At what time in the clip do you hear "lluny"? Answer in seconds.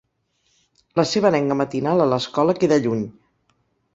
2.87-3.07